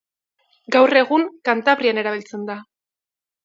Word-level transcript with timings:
Gaur 0.75 1.01
egun, 1.01 1.27
Kantabrian 1.51 2.05
erabiltzen 2.05 2.51
da. 2.51 2.61